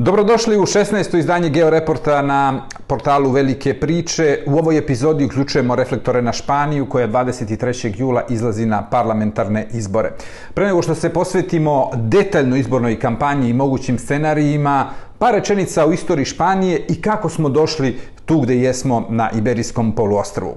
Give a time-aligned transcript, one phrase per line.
[0.00, 1.18] Dobrodošli u 16.
[1.18, 4.38] izdanje Georeporta na portalu Velike priče.
[4.46, 8.00] U ovoj epizodi uključujemo reflektore na Španiju koja 23.
[8.00, 10.12] jula izlazi na parlamentarne izbore.
[10.54, 16.24] Pre nego što se posvetimo detaljno izbornoj kampanji i mogućim scenarijima, par rečenica o istoriji
[16.24, 20.54] Španije i kako smo došli tu gde jesmo na Iberijskom poluostrvu.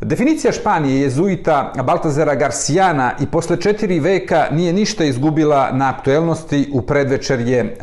[0.00, 6.82] Definicija Španije jezuita Baltazara Garcijana i posle četiri veka nije ništa izgubila na aktuelnosti u
[6.82, 7.74] predvečerje e,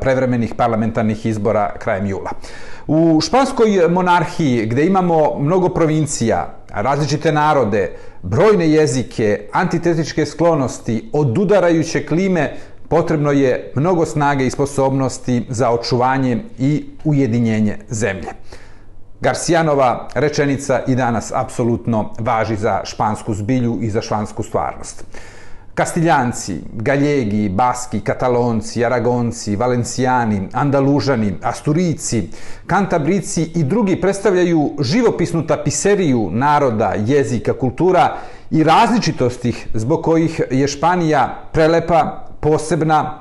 [0.00, 2.30] prevremenih parlamentarnih izbora krajem jula.
[2.86, 12.52] U španskoj monarhiji, gde imamo mnogo provincija, različite narode, brojne jezike, antitetičke sklonosti, odudarajuće klime,
[12.88, 18.28] potrebno je mnogo snage i sposobnosti za očuvanje i ujedinjenje zemlje.
[19.24, 25.04] Garcijanova rečenica i danas apsolutno važi za špansku zbilju i za špansku stvarnost.
[25.74, 32.28] Kastiljanci, Galjegi, Baski, Katalonci, Aragonci, Valencijani, Andalužani, Asturici,
[32.66, 38.16] Kantabrici i drugi predstavljaju živopisnu tapiseriju naroda, jezika, kultura
[38.50, 43.18] i različitostih zbog kojih je Španija prelepa, posebna,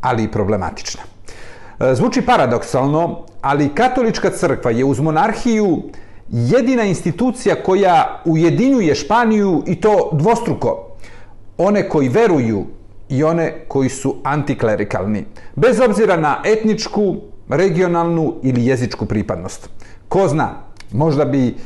[0.00, 1.11] ali i problematična.
[1.82, 5.82] E, zvuči paradoksalno, ali katolička crkva je uz monarhiju
[6.28, 10.88] jedina institucija koja ujedinjuje Španiju i to dvostruko.
[11.58, 12.66] One koji veruju
[13.08, 15.24] i one koji su antiklerikalni.
[15.56, 17.16] Bez obzira na etničku,
[17.48, 19.68] regionalnu ili jezičku pripadnost.
[20.08, 20.50] Ko zna,
[20.92, 21.56] možda bi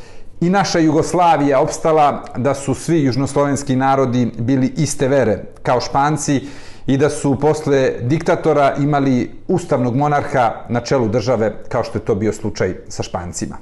[0.40, 6.40] i naša Jugoslavija opstala da su svi južnoslovenski narodi bili iste vere kao Španci
[6.86, 12.14] i da su posle diktatora imali ustavnog monarha na čelu države, kao što je to
[12.14, 13.56] bio slučaj sa Špancima.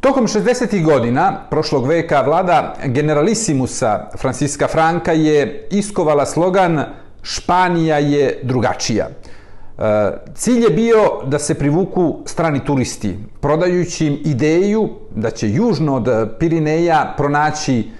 [0.00, 0.84] Tokom 60.
[0.84, 6.84] godina prošlog veka vlada generalisimusa Franciska Franka je iskovala slogan
[7.22, 9.08] Španija je drugačija.
[9.08, 9.12] E,
[10.34, 16.36] cilj je bio da se privuku strani turisti, prodajući im ideju da će južno od
[16.38, 17.90] Pirineja pronaći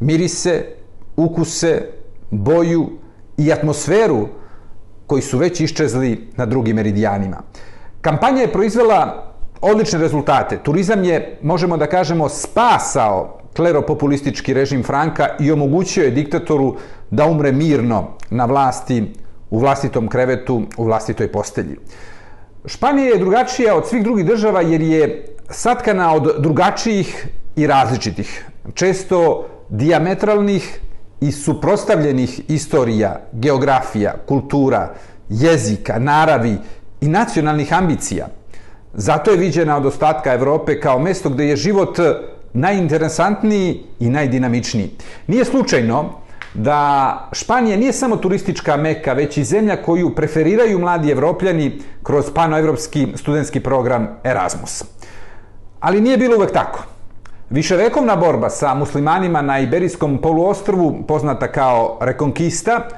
[0.00, 0.64] mirise,
[1.16, 1.82] ukuse,
[2.30, 2.90] boju,
[3.40, 4.28] i atmosferu
[5.06, 7.42] koji su već iščezli na drugim meridijanima.
[8.00, 10.58] Kampanja je proizvela odlične rezultate.
[10.62, 16.76] Turizam je, možemo da kažemo, spasao kleropopulistički režim Franka i omogućio je diktatoru
[17.10, 19.02] da umre mirno na vlasti,
[19.50, 21.76] u vlastitom krevetu, u vlastitoj postelji.
[22.64, 27.26] Španija je drugačija od svih drugih država jer je satkana od drugačijih
[27.56, 30.80] i različitih, često diametralnih
[31.20, 34.94] i suprostavljenih istorija, geografija, kultura,
[35.28, 36.56] jezika, naravi
[37.00, 38.26] i nacionalnih ambicija.
[38.94, 41.98] Zato je viđena od ostatka Evrope kao mesto gde je život
[42.52, 44.90] najinteresantniji i najdinamičniji.
[45.26, 46.20] Nije slučajno
[46.54, 53.06] da Španija nije samo turistička meka, već i zemlja koju preferiraju mladi evropljani kroz panoevropski
[53.14, 54.84] studentski program Erasmus.
[55.80, 56.84] Ali nije bilo uvek tako.
[57.50, 62.88] Viševekovna borba sa muslimanima na Iberijskom poluostrvu, poznata kao Rekonkista,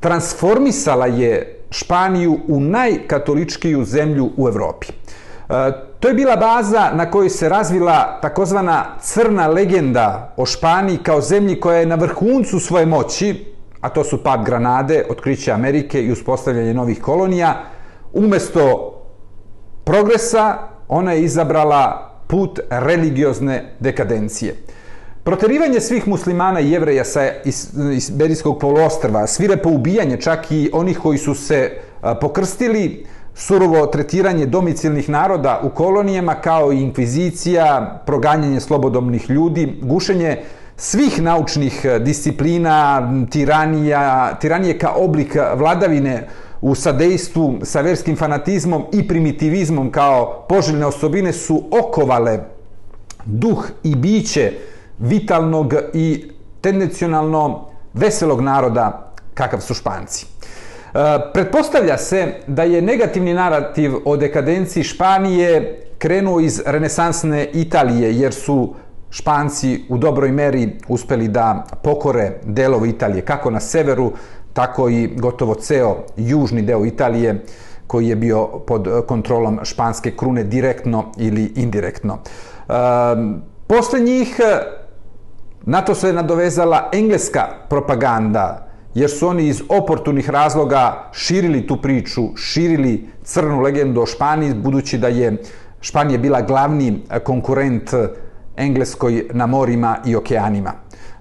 [0.00, 4.86] transformisala je Španiju u najkatoličkiju zemlju u Evropi.
[4.88, 11.20] E, to je bila baza na kojoj se razvila takozvana crna legenda o Španiji kao
[11.20, 13.44] zemlji koja je na vrhuncu svoje moći,
[13.80, 17.54] a to su pad Granade, otkriće Amerike i uspostavljanje novih kolonija.
[18.12, 18.94] Umesto
[19.84, 20.58] progresa,
[20.88, 24.54] ona je izabrala put religiozne dekadencije.
[25.24, 27.20] Proterivanje svih muslimana i jevreja sa
[28.12, 31.70] Berijskog poluostrva, svirepo ubijanje čak i onih koji su se
[32.20, 40.38] pokrstili, surovo tretiranje domicilnih naroda u kolonijama kao i inkvizicija, proganjanje slobodomnih ljudi, gušenje
[40.76, 46.28] svih naučnih disciplina, tiranija, tiranije kao oblik vladavine
[46.60, 52.38] u sadejstvu sa verskim fanatizmom i primitivizmom kao poželjne osobine su okovale
[53.24, 54.52] duh i biće
[54.98, 56.30] vitalnog i
[56.60, 60.26] tendencionalno veselog naroda kakav su Španci.
[60.26, 60.98] E,
[61.34, 68.74] pretpostavlja se da je negativni narativ o dekadenciji Španije krenuo iz renesansne Italije, jer su
[69.10, 74.12] Španci u dobroj meri uspeli da pokore delove Italije, kako na severu,
[74.58, 77.44] tako i gotovo ceo južni deo Italije
[77.86, 82.18] koji je bio pod kontrolom španske krune direktno ili indirektno.
[82.18, 82.72] E,
[83.66, 84.58] posle njih eh,
[85.62, 92.36] na to se nadovezala engleska propaganda, jer su oni iz oportunih razloga širili tu priču,
[92.36, 95.36] širili crnu legendu o Španiji, budući da je
[95.80, 98.08] Španija bila glavni eh, konkurent eh,
[98.56, 100.72] Engleskoj na morima i okeanima.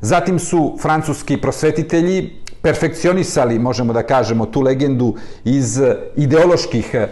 [0.01, 5.13] Zatim su francuski prosvetitelji perfekcionisali, možemo da kažemo, tu legendu
[5.45, 5.79] iz
[6.15, 7.07] ideoloških eh,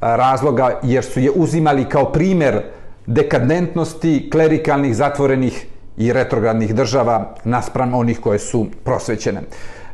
[0.00, 2.62] razloga, jer su je uzimali kao primer
[3.06, 5.66] dekadentnosti klerikalnih, zatvorenih
[5.96, 9.42] i retrogradnih država naspram onih koje su prosvećene.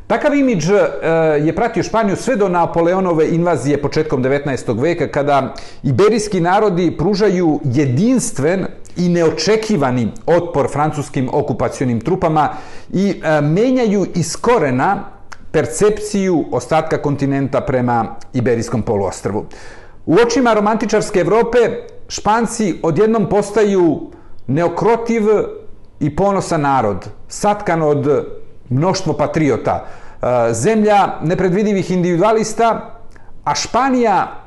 [0.06, 0.78] Takav imidž e,
[1.40, 4.80] je pratio Španiju sve do Napoleonove invazije početkom 19.
[4.82, 8.66] veka, kada iberijski narodi pružaju jedinstven
[8.96, 12.48] i neočekivani otpor francuskim okupacionim trupama
[12.92, 15.04] i e, menjaju iz korena
[15.52, 19.44] percepciju ostatka kontinenta prema Iberijskom poluostrvu.
[20.06, 21.58] U očima romantičarske Evrope
[22.08, 24.10] Španci odjednom postaju
[24.46, 25.22] neokrotiv
[26.00, 28.26] i ponosan narod, satkan od
[28.68, 32.98] mnoštvo patriota, e, zemlja nepredvidivih individualista,
[33.44, 34.42] a Španija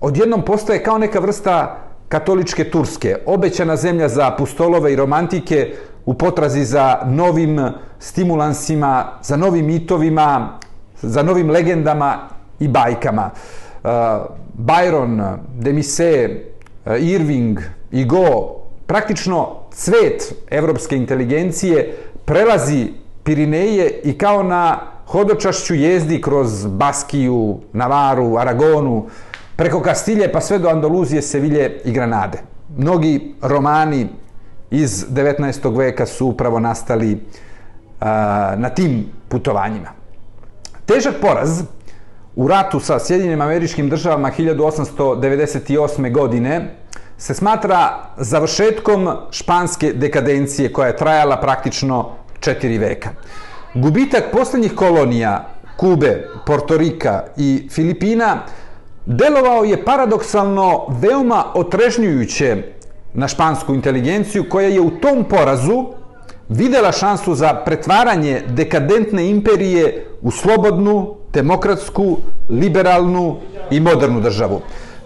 [0.00, 1.76] odjednom postaje kao neka vrsta
[2.08, 5.74] katoličke Turske, obećana zemlja za pustolove i romantike
[6.06, 7.60] u potrazi za novim
[7.98, 10.58] stimulansima, za novim mitovima,
[11.02, 12.28] za novim legendama
[12.60, 13.30] i bajkama.
[13.30, 13.88] E,
[14.58, 16.28] Byron, Demise,
[16.98, 17.58] Irving,
[17.92, 18.56] Igo,
[18.86, 22.92] praktično cvet evropske inteligencije prelazi
[23.30, 29.06] Pirineje i kao na hodočašću jezdi kroz Baskiju, Navaru, Aragonu,
[29.56, 32.38] preko Kastilje pa sve do Andaluzije, Sevilje i Granade.
[32.76, 34.08] Mnogi romani
[34.70, 35.78] iz 19.
[35.78, 37.20] veka su upravo nastali uh,
[38.56, 39.90] na tim putovanjima.
[40.86, 41.62] Težak poraz
[42.36, 46.12] u ratu sa Sjedinim američkim državama 1898.
[46.12, 46.74] godine
[47.18, 53.10] se smatra završetkom španske dekadencije koja je trajala praktično četiri veka.
[53.74, 58.38] Gubitak posljednjih kolonija Kube, Portorika i Filipina
[59.06, 62.62] delovao je paradoksalno veoma otrežnjujuće
[63.14, 65.86] na špansku inteligenciju koja je u tom porazu
[66.48, 72.16] videla šansu za pretvaranje dekadentne imperije u slobodnu, demokratsku,
[72.48, 73.36] liberalnu
[73.70, 74.60] i modernu državu.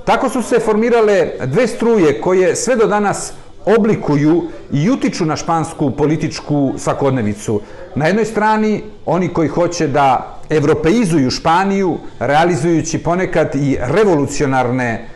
[0.05, 3.33] Tako su se formirale dve struje koje sve do danas
[3.65, 7.61] oblikuju i utiču na špansku političku svakodnevicu.
[7.95, 15.09] Na jednoj strani, oni koji hoće da evropeizuju Španiju, realizujući ponekad i revolucionarne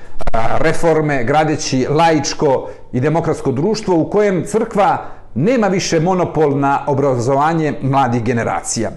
[0.58, 5.04] reforme, gradeći laičko i demokratsko društvo u kojem crkva
[5.34, 8.90] nema više monopol na obrazovanje mladih generacija.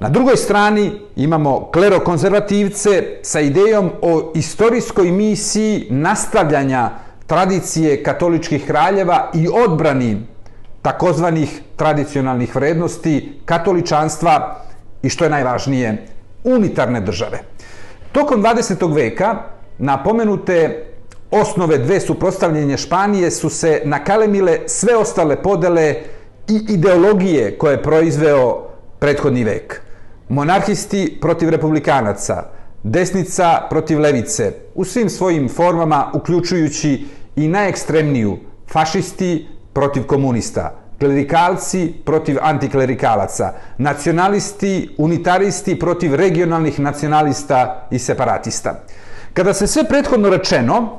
[0.00, 6.90] Na drugoj strani imamo klerokonzervativce sa idejom o istorijskoj misiji nastavljanja
[7.30, 10.26] tradicije katoličkih kraljeva i odbrani
[10.82, 14.56] takozvanih tradicionalnih vrednosti katoličanstva
[15.02, 16.06] i što je najvažnije,
[16.44, 17.38] unitarne države.
[18.12, 18.94] Tokom 20.
[18.94, 19.34] veka
[19.78, 20.86] napomenute
[21.30, 25.94] osnove dve suprostavljenje Španije su se nakalemile sve ostale podele
[26.48, 29.80] i ideologije koje je proizveo prethodni vek.
[30.28, 32.42] Monarhisti protiv republikanaca,
[32.82, 38.38] desnica protiv levice, u svim svojim formama uključujući i najekstremniju
[38.72, 48.84] fašisti protiv komunista, klerikalci protiv antiklerikalaca, nacionalisti, unitaristi protiv regionalnih nacionalista i separatista.
[49.34, 50.98] Kada se sve prethodno rečeno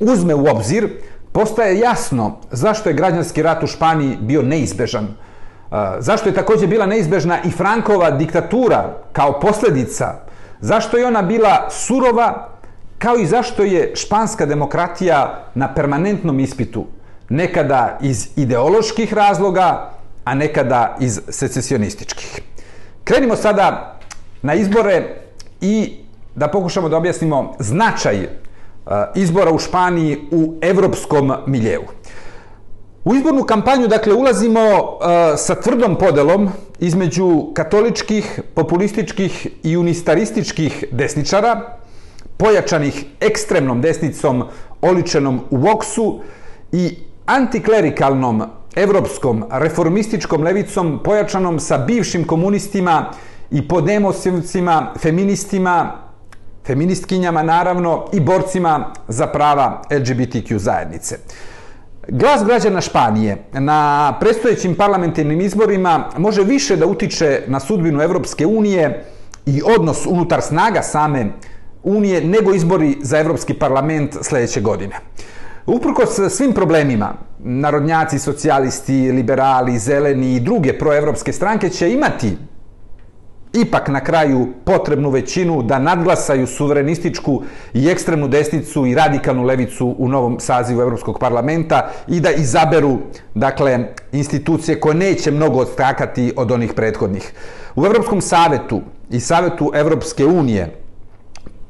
[0.00, 0.88] uzme u obzir,
[1.32, 5.04] postaje jasno zašto je građanski rat u Španiji bio neizbežan.
[5.04, 10.14] Uh, zašto je također bila neizbežna i Frankova diktatura kao posljedica?
[10.60, 12.53] Zašto je ona bila surova
[13.04, 16.86] kao i zašto je španska demokratija na permanentnom ispitu,
[17.28, 19.90] nekada iz ideoloških razloga,
[20.24, 22.40] a nekada iz secesionističkih.
[23.04, 23.98] Krenimo sada
[24.42, 25.16] na izbore
[25.60, 25.96] i
[26.34, 28.28] da pokušamo da objasnimo značaj e,
[29.14, 31.84] izbora u Španiji u evropskom miljevu.
[33.04, 35.06] U izbornu kampanju, dakle, ulazimo uh,
[35.36, 36.48] sa tvrdom podelom
[36.80, 41.83] između katoličkih, populističkih i unistarističkih desničara,
[42.36, 44.44] pojačanih ekstremnom desnicom
[44.82, 46.20] oličenom u Voksu
[46.72, 48.42] i antiklerikalnom
[48.76, 53.10] evropskom reformističkom levicom pojačanom sa bivšim komunistima
[53.50, 55.92] i podemosivcima, feministima,
[56.66, 61.18] feministkinjama naravno i borcima za prava LGBTQ zajednice.
[62.08, 69.04] Glas građana Španije na predstojećim parlamentarnim izborima može više da utiče na sudbinu Evropske unije
[69.46, 71.26] i odnos unutar snaga same
[71.84, 74.96] unije nego izbori za Evropski parlament sljedeće godine.
[75.66, 82.36] Uprkos svim problemima, narodnjaci, socijalisti, liberali, zeleni i druge proevropske stranke će imati
[83.54, 87.42] ipak na kraju potrebnu većinu da nadglasaju suverenističku
[87.74, 92.98] i ekstremnu desnicu i radikalnu levicu u novom sazivu Evropskog parlamenta i da izaberu
[93.34, 93.78] dakle,
[94.12, 97.32] institucije koje neće mnogo odstrakati od onih prethodnih.
[97.76, 100.83] U Evropskom savetu i Savetu Evropske unije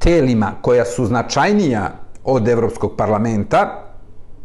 [0.05, 1.91] telima koja su značajnija
[2.25, 3.85] od Evropskog parlamenta,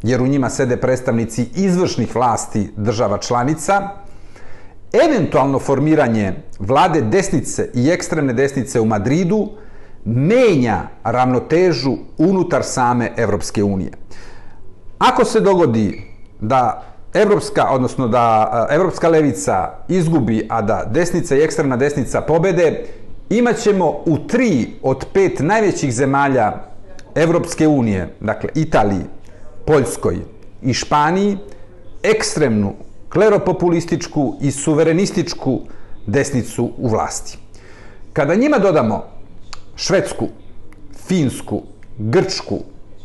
[0.03, 3.89] jer u njima sede predstavnici izvršnih vlasti država članica,
[5.05, 9.49] eventualno formiranje vlade desnice i ekstremne desnice u Madridu
[10.05, 13.91] menja ravnotežu unutar same Evropske unije.
[14.99, 16.01] Ako se dogodi
[16.39, 22.85] da Evropska, odnosno da e, Evropska levica izgubi, a da desnica i ekstremna desnica pobede,
[23.29, 26.53] imaćemo u tri od pet najvećih zemalja
[27.15, 29.03] Evropske unije, dakle Italiji,
[29.65, 30.17] Poljskoj
[30.61, 31.37] i Španiji,
[32.03, 32.73] ekstremnu
[33.09, 35.59] kleropopulističku i suverenističku
[36.07, 37.37] desnicu u vlasti.
[38.13, 39.03] Kada njima dodamo
[39.75, 40.27] Švedsku,
[41.07, 41.61] Finsku,
[41.97, 42.59] Grčku,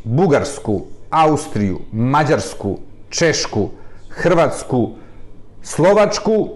[0.04, 2.78] Bugarsku, Austriju, Mađarsku,
[3.08, 3.68] Češku,
[4.08, 4.90] Hrvatsku,
[5.62, 6.48] Slovačku,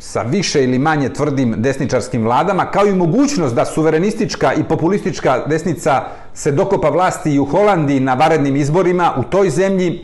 [0.00, 6.04] sa više ili manje tvrdim desničarskim vladama, kao i mogućnost da suverenistička i populistička desnica
[6.34, 10.02] se dokopa vlasti i u Holandiji na varednim izborima u toj zemlji,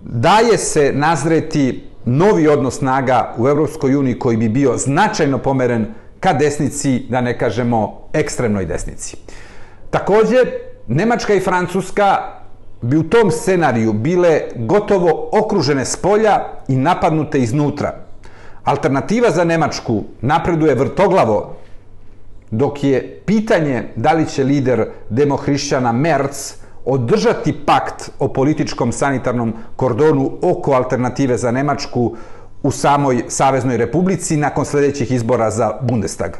[0.00, 5.86] daje se nazreti novi odnos snaga u Evropskoj uniji koji bi bio značajno pomeren
[6.20, 9.16] ka desnici, da ne kažemo ekstremnoj desnici.
[9.90, 10.44] Takođe,
[10.86, 12.18] Nemačka i Francuska
[12.82, 18.09] bi u tom scenariju bile gotovo okružene s polja i napadnute iznutra.
[18.64, 21.56] Alternativa za Nemačku napreduje vrtoglavo,
[22.50, 26.52] dok je pitanje da li će lider demohrišćana Merz
[26.84, 32.16] održati pakt o političkom sanitarnom kordonu oko alternative za Nemačku
[32.62, 36.30] u samoj Saveznoj republici nakon sljedećih izbora za Bundestag.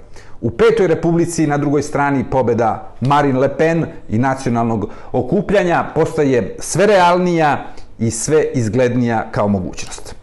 [0.41, 6.87] U petoj republici na drugoj strani pobeda Marine Le Pen i nacionalnog okupljanja postaje sve
[6.87, 7.67] realnija
[7.99, 10.20] i sve izglednija kao mogućnost.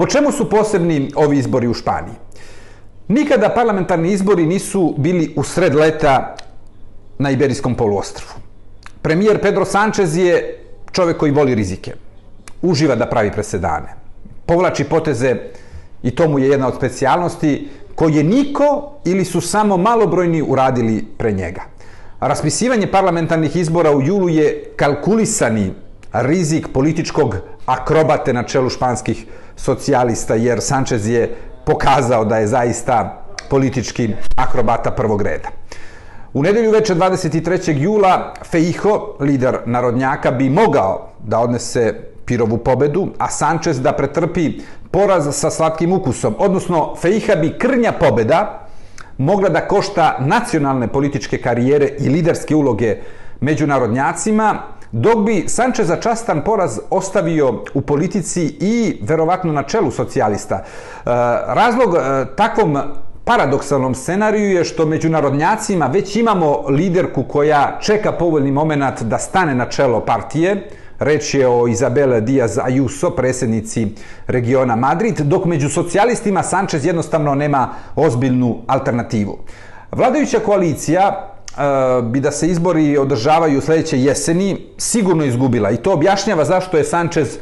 [0.00, 2.14] Po čemu su posebni ovi izbori u Španiji?
[3.08, 6.36] Nikada parlamentarni izbori nisu bili u sred leta
[7.18, 8.28] na Iberijskom poluostrvu.
[9.02, 10.58] Premijer Pedro Sanchez je
[10.92, 11.92] čovjek koji voli rizike.
[12.62, 13.92] Uživa da pravi presedane.
[14.46, 15.36] Povlači poteze
[16.02, 21.32] i to mu je jedna od specijalnosti koje niko ili su samo malobrojni uradili pre
[21.32, 21.62] njega.
[22.20, 25.72] Raspisivanje parlamentarnih izbora u julu je kalkulisani
[26.12, 29.26] rizik političkog akrobate na čelu španskih
[29.62, 35.48] socijalista, jer Sanchez je pokazao da je zaista politički akrobata prvog reda.
[36.34, 37.78] U nedelju večer 23.
[37.78, 45.28] jula Feijo, lider narodnjaka, bi mogao da odnese Pirovu pobedu, a Sanchez da pretrpi poraz
[45.32, 46.34] sa slatkim ukusom.
[46.38, 48.68] Odnosno, Feiha bi krnja pobeda
[49.18, 52.96] mogla da košta nacionalne političke karijere i liderske uloge
[53.40, 54.54] među narodnjacima,
[54.92, 60.54] dok bi Sanchez za častan poraz ostavio u politici i verovatno na čelu socijalista.
[60.54, 60.64] E,
[61.46, 62.78] razlog e, takvom
[63.24, 69.54] paradoksalnom scenariju je što među narodnjacima već imamo liderku koja čeka povoljni moment da stane
[69.54, 70.68] na čelo partije.
[70.98, 73.88] Reč je o Izabela Diaz Ayuso, predsjednici
[74.26, 79.38] regiona Madrid, dok među socijalistima Sanchez jednostavno nema ozbiljnu alternativu.
[79.92, 81.30] Vladajuća koalicija
[82.02, 87.38] bi da se izbori održavaju sljedeće jeseni sigurno izgubila i to objašnjava zašto je Sanchez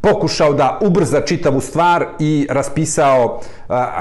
[0.00, 3.40] pokušao da ubrza čitavu stvar i raspisao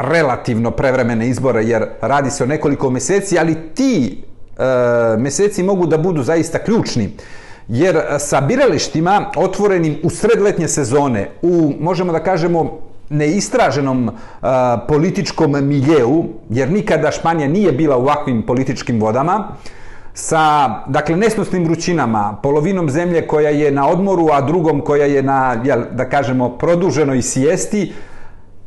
[0.02, 4.24] relativno prevremene izbore, jer radi se o nekoliko meseci, ali ti
[5.18, 7.10] meseci mogu da budu zaista ključni.
[7.68, 14.12] Jer sa biralištima otvorenim u sredletnje sezone, u, možemo da kažemo, neistraženom
[14.88, 19.48] političkom miljeu, jer nikada Španija nije bila u ovakvim političkim vodama,
[20.14, 25.62] sa, dakle, nesnosnim vrućinama, polovinom zemlje koja je na odmoru, a drugom koja je na,
[25.64, 27.94] jel, da kažemo, produženoj sijesti,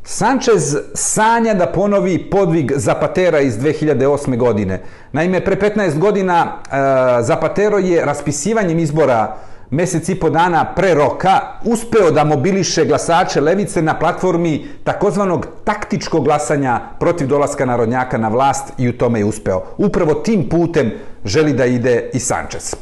[0.05, 4.37] Sanchez sanja da ponovi podvig Zapatera iz 2008.
[4.37, 4.81] godine.
[5.11, 9.35] Naime, pre 15 godina e, Zapatero je raspisivanjem izbora
[9.73, 16.23] mjesec i po dana pre roka uspeo da mobiliše glasače levice na platformi takozvanog taktičkog
[16.23, 19.63] glasanja protiv dolaska narodnjaka na vlast i u tome je uspeo.
[19.77, 20.91] Upravo tim putem
[21.25, 22.75] želi da ide i Sanchez.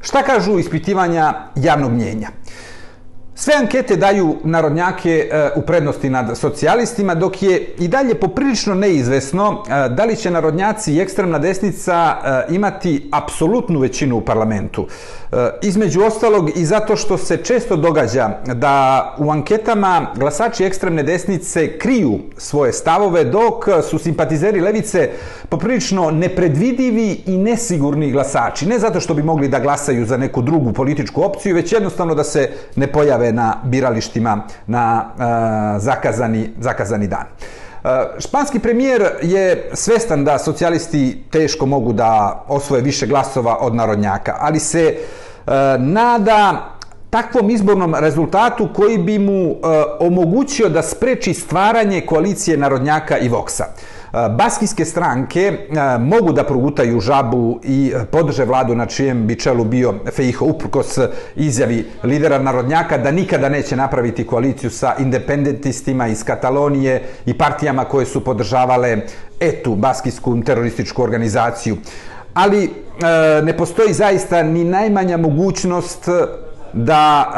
[0.00, 2.28] Šta kažu ispitivanja javnog mnjenja?
[3.34, 9.64] Sve ankete daju narodnjake e, u prednosti nad socijalistima, dok je i dalje poprilično neizvesno
[9.68, 12.16] e, da li će narodnjaci i ekstremna desnica
[12.48, 14.86] e, imati apsolutnu većinu u parlamentu.
[15.32, 21.78] E, između ostalog i zato što se često događa da u anketama glasači ekstremne desnice
[21.78, 25.10] kriju svoje stavove dok su simpatizeri levice
[25.48, 28.66] poprilično nepredvidivi i nesigurni glasači.
[28.66, 32.24] Ne zato što bi mogli da glasaju za neku drugu političku opciju, već jednostavno da
[32.24, 37.26] se ne pojave na biralištima na uh, zakazani, zakazani dan.
[38.18, 44.60] Španski premijer je svestan da socijalisti teško mogu da osvoje više glasova od narodnjaka, ali
[44.60, 44.98] se e,
[45.78, 46.68] nada
[47.10, 49.56] takvom izbornom rezultatu koji bi mu e,
[50.00, 53.64] omogućio da spreči stvaranje koalicije narodnjaka i Voksa.
[54.12, 55.58] Baskijske stranke
[56.00, 60.98] mogu da progutaju žabu i e, podrže vladu na čijem bi čelu bio Fejho uprkos
[61.36, 68.06] izjavi lidera narodnjaka da nikada neće napraviti koaliciju sa independentistima iz Katalonije i partijama koje
[68.06, 68.96] su podržavale
[69.40, 71.76] etu, baskijsku terorističku organizaciju.
[72.34, 72.70] Ali e,
[73.42, 76.08] ne postoji zaista ni najmanja mogućnost
[76.72, 77.32] da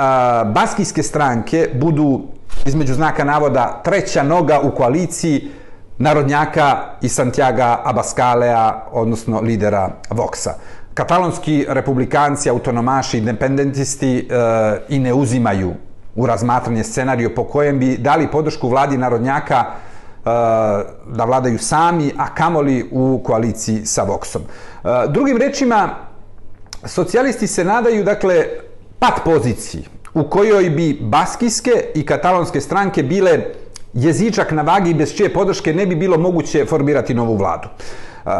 [0.47, 2.23] e, baskijske stranke budu
[2.67, 5.51] između znaka navoda treća noga u koaliciji
[5.99, 10.51] narodnjaka i Santiago Abascalea, odnosno lidera Voxa.
[10.95, 14.25] Katalonski republikanci, autonomaši, independentisti e,
[14.89, 15.75] i ne uzimaju
[16.15, 19.65] u razmatranje scenariju po kojem bi dali podršku vladi narodnjaka e,
[21.07, 24.43] da vladaju sami, a kamoli u koaliciji sa Voxom.
[24.43, 25.89] E, drugim rečima,
[26.85, 28.45] socijalisti se nadaju, dakle,
[28.99, 29.85] pat poziciji
[30.15, 33.39] u kojoj bi baskijske i katalonske stranke bile
[33.95, 37.69] jezičak na vagi bez čije podrške ne bi bilo moguće formirati novu vladu.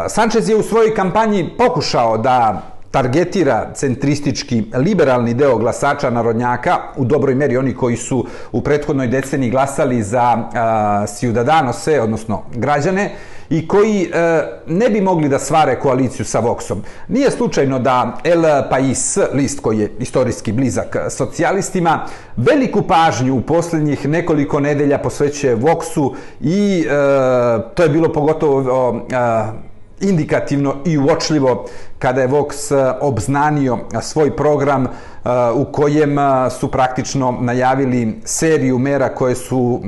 [0.09, 2.61] Sanchez je u svojoj kampanji pokušao da
[2.95, 9.49] targetira centristički liberalni deo glasača narodnjaka, u dobroj meri oni koji su u prethodnoj deceniji
[9.51, 13.11] glasali za uh, Ciudadanose, odnosno građane,
[13.49, 14.09] i koji e,
[14.67, 16.79] ne bi mogli da svare koaliciju sa Voxom.
[17.07, 22.05] Nije slučajno da El Pais, list koji je istorijski blizak socijalistima,
[22.37, 26.89] veliku pažnju u posljednjih nekoliko nedelja posvećuje Voxu i e,
[27.75, 31.65] to je bilo pogotovo e, indikativno i uočljivo
[31.99, 34.89] kada je Vox e, obznanio svoj program e,
[35.55, 39.81] u kojem e, su praktično najavili seriju mera koje su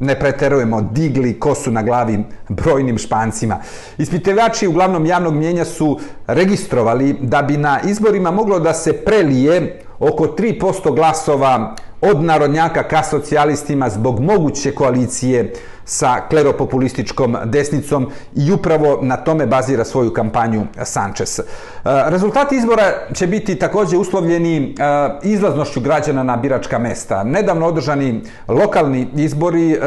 [0.00, 3.58] ne preterujemo, digli kosu na glavi brojnim špancima.
[3.98, 10.24] Ispitevači uglavnom javnog mjenja su registrovali da bi na izborima moglo da se prelije oko
[10.24, 15.52] 3% glasova od narodnjaka ka socijalistima zbog moguće koalicije
[15.84, 21.38] sa kleropopulističkom desnicom i upravo na tome bazira svoju kampanju Sanchez.
[21.38, 21.42] E,
[21.84, 24.74] rezultati izbora će biti također uslovljeni e,
[25.22, 27.24] izlaznošću građana na biračka mesta.
[27.24, 29.78] Nedavno održani lokalni izbori e,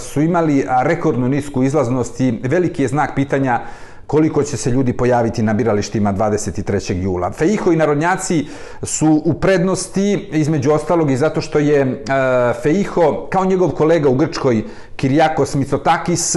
[0.00, 3.60] su imali rekordnu nisku izlaznost i veliki je znak pitanja
[4.06, 7.02] koliko će se ljudi pojaviti na biralištima 23.
[7.02, 7.32] jula.
[7.32, 8.46] Feiho i narodnjaci
[8.82, 12.84] su u prednosti, između ostalog i zato što je e,
[13.30, 14.64] kao njegov kolega u Grčkoj,
[14.96, 16.36] Kirijakos Mitsotakis,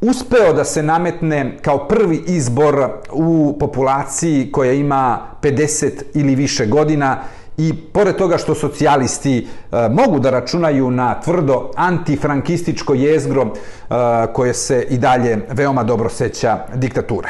[0.00, 7.22] uspeo da se nametne kao prvi izbor u populaciji koja ima 50 ili više godina
[7.56, 13.94] i pored toga što socijalisti e, mogu da računaju na tvrdo antifrankističko jezgro e,
[14.32, 17.28] koje se i dalje veoma dobro seća diktature.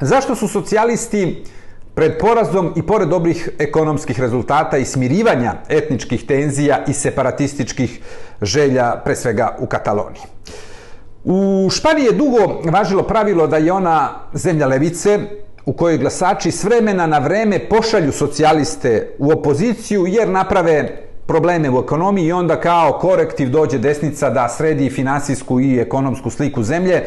[0.00, 1.44] Zašto su socijalisti
[1.94, 8.00] pred porazom i pored dobrih ekonomskih rezultata i smirivanja etničkih tenzija i separatističkih
[8.42, 10.22] želja, pre svega u Kataloniji?
[11.24, 15.18] U Španiji je dugo važilo pravilo da je ona zemlja levice,
[15.68, 21.78] u kojoj glasači s vremena na vreme pošalju socijaliste u opoziciju jer naprave probleme u
[21.78, 27.04] ekonomiji i onda kao korektiv dođe desnica da sredi finansijsku i ekonomsku sliku zemlje,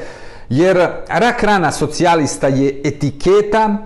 [0.50, 3.78] jer rak rana socijalista je etiketa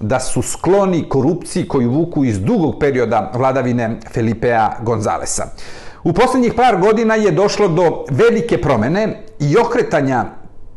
[0.00, 5.46] da su skloni korupciji koju vuku iz dugog perioda vladavine Felipea Gonzalesa.
[6.04, 10.24] U posljednjih par godina je došlo do velike promene i okretanja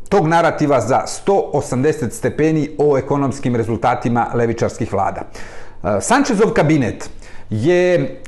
[0.08, 5.20] tog narativa za 180 stepeni o ekonomskim rezultatima levičarskih vlada.
[5.20, 7.10] E, Sančezov kabinet
[7.50, 8.20] je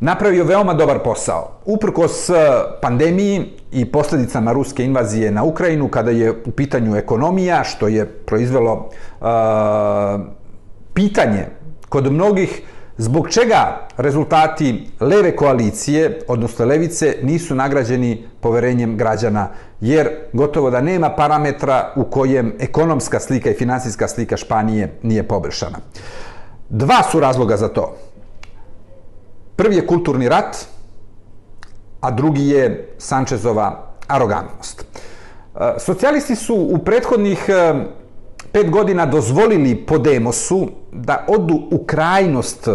[0.00, 1.60] napravio veoma dobar posao.
[1.64, 2.34] Uprkos e,
[2.82, 8.90] pandemiji i posljedicama ruske invazije na Ukrajinu, kada je u pitanju ekonomija, što je proizvelo
[9.20, 9.26] uh,
[10.94, 11.46] pitanje
[11.88, 12.62] kod mnogih
[12.98, 19.48] Zbog čega rezultati leve koalicije, odnosno levice, nisu nagrađeni poverenjem građana?
[19.80, 25.78] Jer gotovo da nema parametra u kojem ekonomska slika i finansijska slika Španije nije pobršana.
[26.68, 27.96] Dva su razloga za to.
[29.56, 30.56] Prvi je kulturni rat,
[32.00, 34.84] a drugi je Sančezova arogantnost.
[35.60, 37.74] E, socijalisti su u prethodnih e,
[38.56, 42.68] pet godina dozvolili Podemosu da odu u krajnost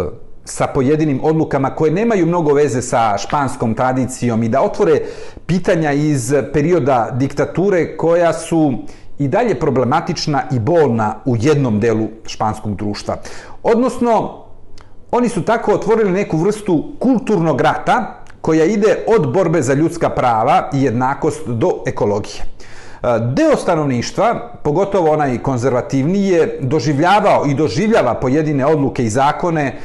[0.44, 5.00] sa pojedinim odlukama koje nemaju mnogo veze sa španskom tradicijom i da otvore
[5.46, 8.72] pitanja iz perioda diktature koja su
[9.18, 13.16] i dalje problematična i bolna u jednom delu španskog društva.
[13.62, 14.44] Odnosno,
[15.10, 20.70] oni su tako otvorili neku vrstu kulturnog rata koja ide od borbe za ljudska prava
[20.74, 22.51] i jednakost do ekologije.
[23.34, 29.78] Deo stanovništva, pogotovo onaj konzervativniji, je doživljavao i doživljava pojedine odluke i zakone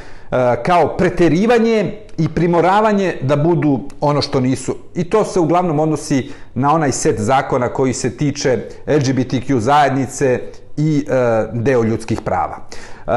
[0.64, 4.76] kao preterivanje i primoravanje da budu ono što nisu.
[4.96, 10.42] I to se uglavnom odnosi na onaj set zakona koji se tiče LGBTQ zajednice
[10.78, 12.58] i e, deo ljudskih prava.
[12.58, 13.12] E,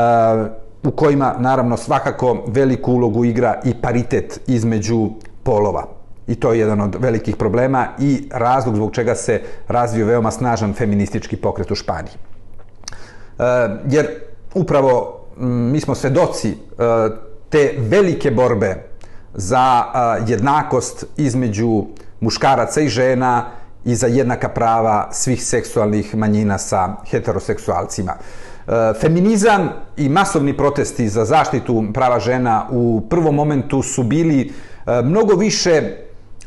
[0.83, 5.09] u kojima naravno svakako veliku ulogu igra i paritet između
[5.43, 6.00] polova.
[6.31, 10.75] I to je jedan od velikih problema i razlog zbog čega se razvio veoma snažan
[10.75, 12.15] feministički pokret u Španiji.
[12.15, 13.43] E,
[13.91, 14.07] jer
[14.55, 16.55] upravo mi smo svedoci e,
[17.49, 18.75] te velike borbe
[19.35, 21.85] za e, jednakost između
[22.21, 23.45] muškaraca i žena
[23.85, 28.13] i za jednaka prava svih seksualnih manjina sa heteroseksualcima.
[28.13, 34.41] E, feminizam i masovni protesti za zaštitu prava žena u prvom momentu su bili
[34.87, 35.97] e, mnogo više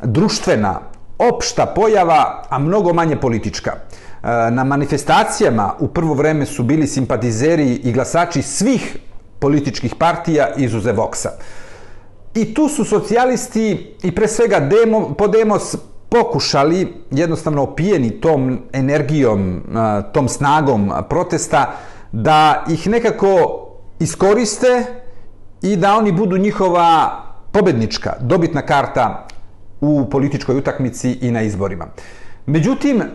[0.03, 0.79] društvena,
[1.19, 3.71] opšta pojava, a mnogo manje politička.
[3.71, 8.97] E, na manifestacijama u prvo vreme su bili simpatizeri i glasači svih
[9.39, 11.29] političkih partija izuze Voksa.
[12.35, 15.75] I tu su socijalisti i pre svega demo, Podemos
[16.09, 19.61] pokušali, jednostavno opijeni tom energijom, e,
[20.13, 21.71] tom snagom protesta,
[22.11, 23.59] da ih nekako
[23.99, 24.85] iskoriste
[25.61, 27.19] i da oni budu njihova
[27.51, 29.27] pobednička, dobitna karta
[29.83, 31.85] u političkoj utakmici i na izborima.
[32.45, 33.05] Međutim, e,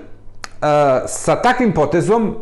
[1.07, 2.35] sa takvim potezom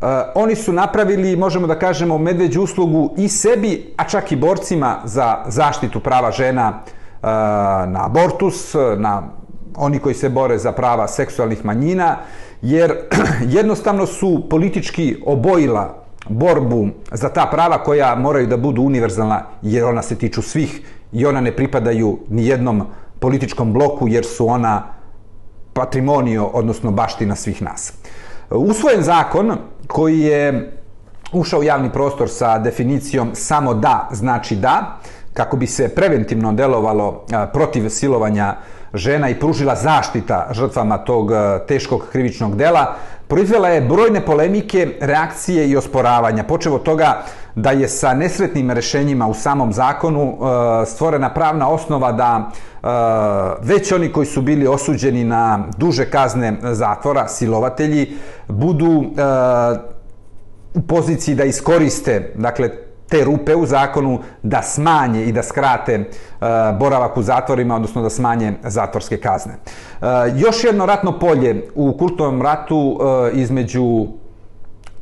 [0.00, 5.00] Uh, oni su napravili, možemo da kažemo, medveđu uslugu i sebi, a čak i borcima
[5.04, 7.28] za zaštitu prava žena uh,
[7.92, 9.22] na abortus, na
[9.76, 12.16] oni koji se bore za prava seksualnih manjina,
[12.62, 12.96] jer
[13.58, 20.02] jednostavno su politički obojila borbu za ta prava koja moraju da budu univerzalna, jer ona
[20.02, 20.80] se tiču svih
[21.12, 22.82] i ona ne pripadaju ni jednom
[23.20, 24.82] političkom bloku, jer su ona
[25.72, 27.92] patrimonio, odnosno baština svih nas.
[28.50, 29.56] Usvojen zakon
[29.86, 30.72] koji je
[31.32, 34.98] ušao u javni prostor sa definicijom samo da znači da,
[35.34, 38.56] kako bi se preventivno delovalo protiv silovanja
[38.94, 41.30] žena i pružila zaštita žrtvama tog
[41.68, 42.96] teškog krivičnog dela,
[43.30, 46.44] proizvela je brojne polemike, reakcije i osporavanja.
[46.44, 47.22] Počevo toga
[47.54, 52.86] da je sa nesretnim rešenjima u samom zakonu e, stvorena pravna osnova da e,
[53.62, 58.16] već oni koji su bili osuđeni na duže kazne zatvora, silovatelji,
[58.48, 59.22] budu e,
[60.74, 62.70] u poziciji da iskoriste, dakle,
[63.10, 66.04] te rupe u zakonu da smanje i da skrate e,
[66.78, 69.52] boravak u zatvorima, odnosno da smanje zatvorske kazne.
[69.52, 74.06] E, još jedno ratno polje u kulturnom ratu e, između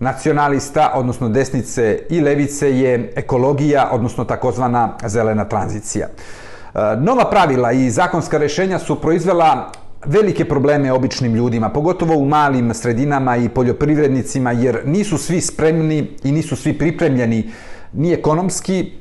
[0.00, 6.06] nacionalista, odnosno desnice i levice je ekologija, odnosno takozvana zelena tranzicija.
[6.08, 9.72] E, nova pravila i zakonska rešenja su proizvela
[10.04, 16.32] velike probleme običnim ljudima, pogotovo u malim sredinama i poljoprivrednicima, jer nisu svi spremni i
[16.32, 17.50] nisu svi pripremljeni
[17.92, 18.92] ni ekonomski,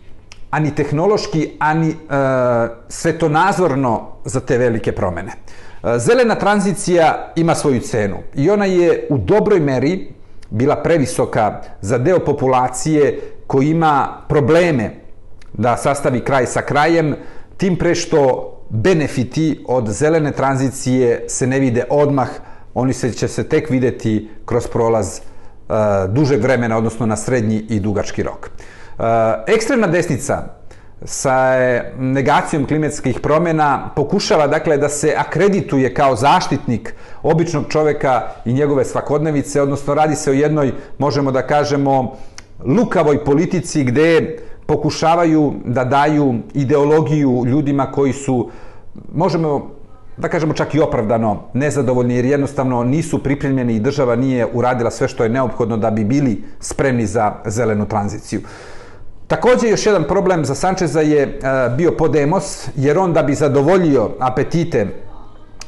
[0.52, 1.95] ani tehnološki, ani e,
[2.89, 5.32] svetonazorno za te velike promene.
[5.32, 10.13] E, zelena tranzicija ima svoju cenu i ona je u dobroj meri
[10.50, 14.91] bila previsoka za deo populacije koji ima probleme
[15.54, 17.15] da sastavi kraj sa krajem,
[17.58, 22.30] tim pre što benefiti od zelene tranzicije se ne vide odmah,
[22.73, 25.76] oni se će se tek videti kroz prolaz uh,
[26.13, 28.50] dužeg vremena, odnosno na srednji i dugački rok.
[29.00, 30.44] Eh, ekstremna desnica
[31.06, 38.54] sa eh, negacijom klimatskih promjena pokušava dakle da se akredituje kao zaštitnik običnog čoveka i
[38.54, 42.16] njegove svakodnevice, odnosno radi se o jednoj, možemo da kažemo,
[42.66, 48.50] lukavoj politici gde pokušavaju da daju ideologiju ljudima koji su,
[49.14, 49.70] možemo
[50.18, 55.08] da kažemo čak i opravdano nezadovoljni jer jednostavno nisu pripremljeni i država nije uradila sve
[55.08, 58.42] što je neophodno da bi bili spremni za zelenu tranziciju.
[59.28, 64.10] Također još jedan problem za Sančeza je eh, bio Podemos jer on da bi zadovoljio
[64.20, 64.88] apetite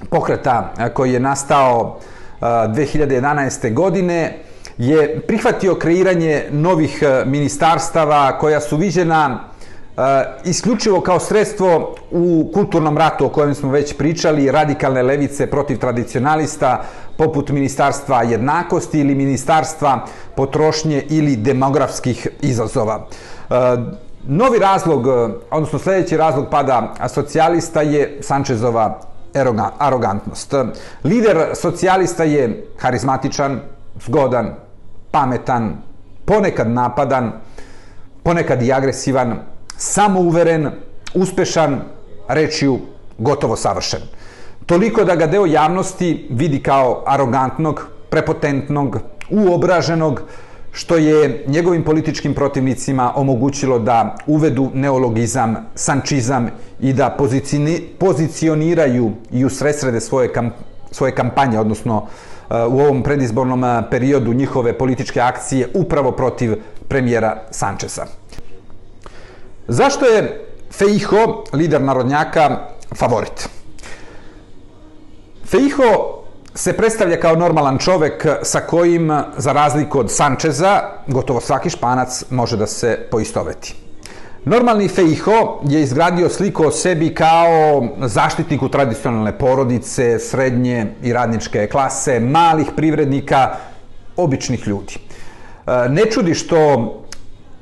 [0.10, 3.74] pokreta eh, koji je nastao eh, 2011.
[3.74, 4.38] Godine
[4.78, 9.40] je prihvatio kreiranje novih ministarstava koja su viđena
[10.46, 16.84] isključivo kao sredstvo u kulturnom ratu o kojem smo već pričali, radikalne levice protiv tradicionalista,
[17.18, 23.08] poput Ministarstva jednakosti ili Ministarstva potrošnje ili demografskih izazova.
[23.50, 23.78] E,
[24.28, 25.12] novi razlog, e,
[25.52, 29.00] odnosno sljedeći razlog pada socijalista je Sančezova
[29.78, 30.54] arogantnost.
[31.04, 33.60] Lider socijalista je harizmatičan,
[34.06, 34.56] zgodan,
[35.12, 35.76] pametan,
[36.26, 37.32] ponekad napadan,
[38.24, 39.40] ponekad i agresivan,
[39.78, 40.70] samouveren,
[41.14, 41.82] uspešan,
[42.28, 42.80] rečju
[43.18, 44.00] gotovo savršen.
[44.66, 48.98] Toliko da ga deo javnosti vidi kao arogantnog, prepotentnog,
[49.30, 50.22] uobraženog,
[50.72, 57.18] što je njegovim političkim protivnicima omogućilo da uvedu neologizam, sančizam i da
[58.00, 60.54] pozicioniraju i usresrede svoje, kamp,
[60.92, 66.56] svoje kampanje, odnosno uh, u ovom predizbornom uh, periodu njihove političke akcije upravo protiv
[66.88, 68.06] premijera Sančesa.
[69.68, 72.60] Zašto je Feiho, lider narodnjaka,
[72.96, 73.50] favorit?
[75.46, 76.19] Feiho
[76.54, 82.58] se predstavlja kao normalan čovek sa kojim, za razliku od Sančeza, gotovo svaki španac može
[82.58, 83.76] da se poistoveti.
[84.46, 92.20] Normalni Feiho je izgradio sliku o sebi kao zaštitniku tradicionalne porodice, srednje i radničke klase,
[92.20, 93.50] malih privrednika,
[94.18, 94.96] običnih ljudi.
[95.68, 96.58] E, ne čudi što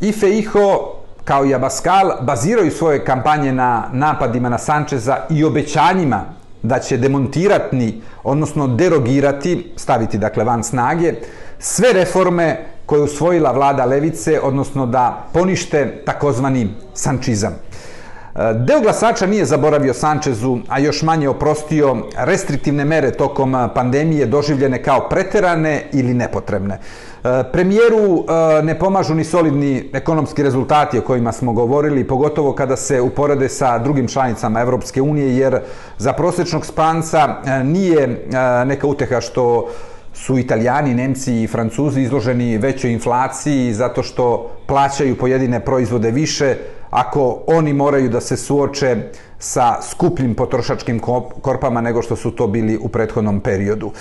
[0.02, 6.24] i Feiho kao i Abascal baziraju svoje kampanje na napadima na Sančeza i obećanjima
[6.64, 11.14] da će demontirati, odnosno derogirati, staviti dakle van snage,
[11.60, 17.54] sve reforme koje usvojila vlada Levice, odnosno da ponište takozvani sančizam.
[17.54, 24.84] E, deo glasača nije zaboravio Sančezu, a još manje oprostio restriktivne mere tokom pandemije doživljene
[24.84, 26.80] kao preterane ili nepotrebne.
[27.28, 28.26] E, premijeru
[28.60, 33.50] e, ne pomažu ni solidni ekonomski rezultati o kojima smo govorili, pogotovo kada se uporede
[33.50, 35.60] sa drugim članicama Evropske unije, jer
[35.98, 38.28] za prosječnog spanca e, nije
[38.66, 39.68] neka uteha što
[40.14, 46.56] su italijani, nemci i francuzi izloženi većoj inflaciji zato što plaćaju pojedine proizvode više,
[46.90, 48.96] ako oni moraju da se suoče
[49.40, 51.00] sa skupljim potrošačkim
[51.42, 53.92] korpama nego što su to bili u prethodnom periodu.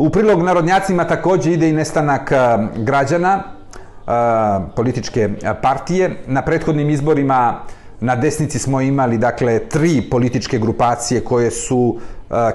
[0.00, 2.36] U prilog narodnjacima takođe ide i nestanak eh,
[2.76, 4.10] građana, eh,
[4.76, 6.10] političke eh, partije.
[6.26, 7.58] Na prethodnim izborima
[8.00, 11.98] na desnici smo imali dakle tri političke grupacije koje su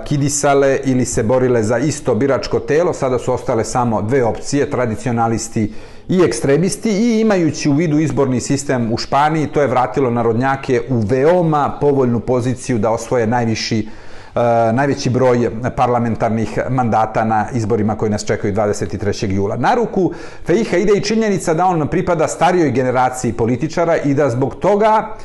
[0.06, 5.74] kidisale ili se borile za isto biračko telo, sada su ostale samo dve opcije, tradicionalisti
[6.10, 11.00] i ekstremisti i imajući u vidu izborni sistem u Španiji, to je vratilo narodnjake u
[11.00, 13.88] veoma povoljnu poziciju da osvoje najviši
[14.36, 19.32] Eh, najveći broj parlamentarnih mandata na izborima koji nas čekaju 23.
[19.32, 19.56] jula.
[19.58, 20.14] Na ruku
[20.46, 25.16] Feiha ide i činjenica da on pripada starijoj generaciji političara i da zbog toga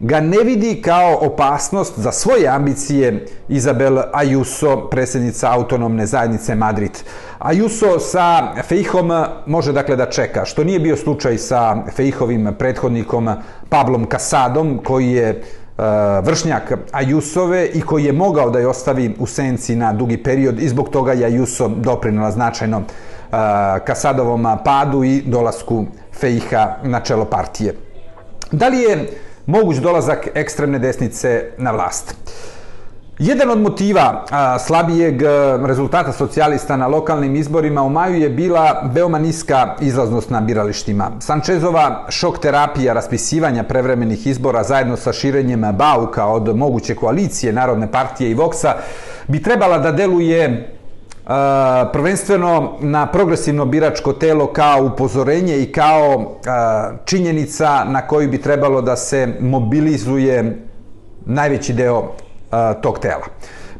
[0.00, 6.98] ga ne vidi kao opasnost za svoje ambicije Izabel Ayuso, predsjednica autonomne zajednice Madrid.
[7.40, 9.10] Ayuso sa Fejhom
[9.46, 13.28] može dakle da čeka, što nije bio slučaj sa Fejhovim prethodnikom
[13.68, 15.42] Pablom Casadom, koji je
[15.80, 20.60] Eh, vršnjak Ajusove i koji je mogao da je ostavi u senci na dugi period
[20.60, 23.36] i zbog toga je Ajuso doprinula značajno eh,
[23.84, 27.74] Kasadovom padu i dolasku Fejha na čelo partije.
[28.52, 29.10] Da li je
[29.46, 32.14] moguć dolazak ekstremne desnice na vlast.
[33.20, 35.26] Jedan od motiva a, slabijeg e,
[35.66, 41.10] rezultata socijalista na lokalnim izborima u maju je bila veoma niska izlaznost na biralištima.
[41.18, 48.30] Sančezova šok terapija raspisivanja prevremenih izbora zajedno sa širenjem Bauka od moguće koalicije Narodne partije
[48.30, 48.74] i Voksa
[49.28, 50.64] bi trebala da deluje e,
[51.92, 56.50] prvenstveno na progresivno biračko telo kao upozorenje i kao e,
[57.04, 60.66] činjenica na koju bi trebalo da se mobilizuje
[61.26, 62.12] najveći deo
[62.82, 63.26] tog tela.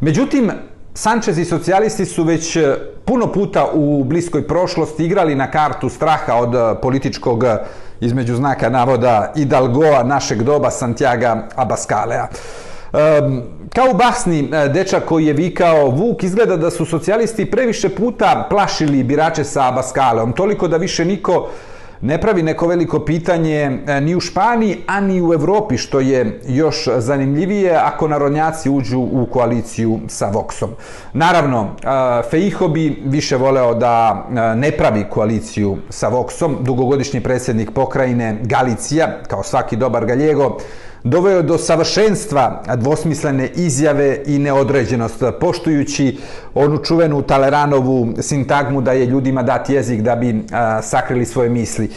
[0.01, 0.51] Međutim,
[0.95, 6.35] Sanchez i socijalisti su već e, puno puta u bliskoj prošlosti igrali na kartu straha
[6.35, 7.57] od e, političkog e,
[8.01, 12.27] između znaka navoda dalgoa našeg doba Santiago Abascalea.
[12.93, 13.43] Um,
[13.75, 19.05] kao u basni dečak koji je vikao Vuk, izgleda da su socijalisti previše puta plašili
[19.05, 21.49] birače sa Abascaleom, toliko da više niko
[22.03, 26.41] ne pravi neko veliko pitanje e, ni u Španiji, a ni u Evropi, što je
[26.47, 30.69] još zanimljivije ako narodnjaci uđu u koaliciju sa Voxom.
[31.13, 36.63] Naravno, e, Feiho bi više voleo da e, ne pravi koaliciju sa Voxom.
[36.63, 40.57] Dugogodišnji predsjednik pokrajine Galicija, kao svaki dobar galjego,
[41.05, 46.19] doveo do savršenstva dvosmislene izjave i neodređenost, poštujući
[46.55, 51.91] onu čuvenu Taleranovu sintagmu da je ljudima dat jezik da bi a, sakrili svoje misli.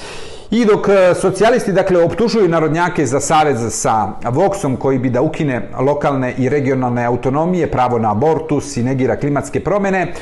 [0.51, 5.69] I dok e, socijalisti dakle optužuju narodnjake za savez sa Voxom koji bi da ukine
[5.79, 10.13] lokalne i regionalne autonomije, pravo na abortus i negira klimatske promene,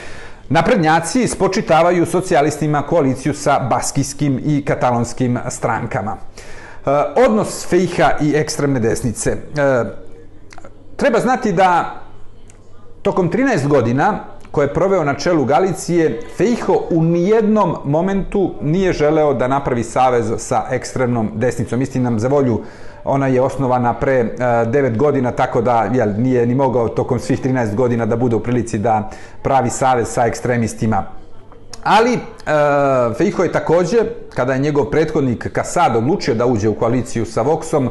[0.52, 6.18] Naprednjaci spočitavaju socijalistima koaliciju sa baskijskim i katalonskim strankama.
[6.86, 6.90] Eh,
[7.28, 9.32] odnos fejha i ekstremne desnice.
[9.32, 9.84] Eh,
[10.96, 12.02] treba znati da
[13.02, 14.20] tokom 13 godina
[14.52, 20.34] koje je proveo na čelu Galicije, Fejho u nijednom momentu nije želeo da napravi savez
[20.38, 21.82] sa ekstremnom desnicom.
[21.82, 22.62] Istinom za volju,
[23.04, 27.46] ona je osnovana pre eh, 9 godina, tako da jel, nije ni mogao tokom svih
[27.46, 29.10] 13 godina da bude u prilici da
[29.44, 31.04] pravi savez sa ekstremistima.
[31.84, 32.20] Ali e,
[33.18, 33.98] Fejho je takođe,
[34.36, 37.90] kada je njegov prethodnik Kasad odlučio da uđe u koaliciju sa Voxom,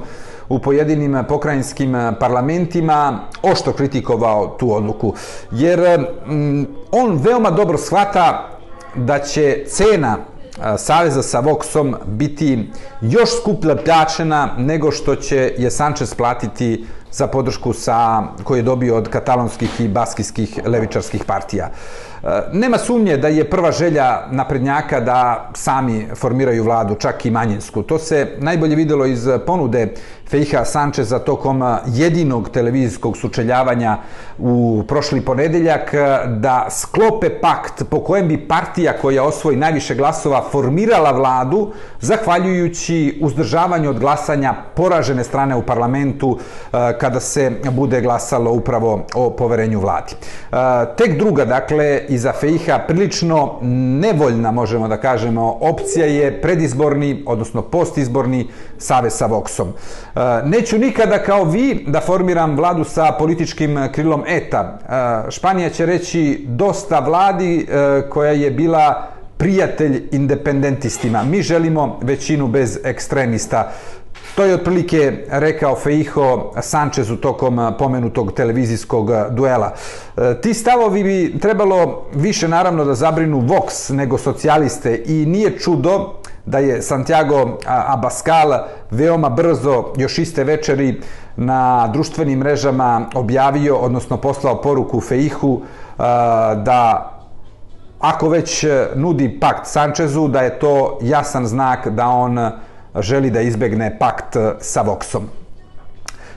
[0.49, 5.15] u pojedinim pokrajinskim parlamentima ošto kritikovao tu odluku.
[5.51, 8.49] Jer mm, on veoma dobro shvata
[8.95, 10.17] da će cena
[10.79, 17.73] Saveza sa Voxom biti još skuplja pljačena nego što će je Sanchez platiti za podršku
[17.73, 21.71] sa, koju je dobio od katalonskih i baskijskih levičarskih partija.
[21.71, 27.31] Uh, E, nema sumnje da je prva želja naprednjaka da sami formiraju vladu, čak i
[27.31, 27.83] manjinsku.
[27.83, 29.95] To se najbolje videlo iz ponude
[30.31, 33.97] Fejha Sančeza tokom jedinog televizijskog sučeljavanja
[34.39, 40.45] u prošli ponedeljak e, da sklope pakt po kojem bi partija koja osvoji najviše glasova
[40.53, 48.53] formirala vladu zahvaljujući uzdržavanju od glasanja poražene strane u parlamentu e, kada se bude glasalo
[48.53, 50.15] upravo o poverenju vladi.
[50.97, 53.59] Tek druga, dakle, iza Fejha prilično
[54.01, 59.69] nevoljna, možemo da kažemo, opcija je predizborni, odnosno postizborni save sa Voxom.
[59.69, 64.79] E, neću nikada kao vi da formiram vladu sa političkim krilom ETA.
[65.27, 71.23] E, Španija će reći dosta vladi e, koja je bila prijatelj independentistima.
[71.23, 73.73] Mi želimo većinu bez ekstremista.
[74.41, 79.73] To je otprilike rekao Feijo Sančezu tokom pomenutog televizijskog duela.
[80.17, 86.15] E, ti stavovi bi trebalo više naravno da zabrinu Vox nego socijaliste i nije čudo
[86.47, 88.59] da je Santiago Abascal
[88.91, 91.01] veoma brzo, još iste večeri,
[91.37, 96.03] na društvenim mrežama objavio, odnosno poslao poruku Feihu e,
[96.57, 97.13] da
[97.99, 102.39] ako već e, nudi pakt Sančezu, da je to jasan znak da on
[102.99, 105.23] želi da izbegne pakt eh, sa Voxom.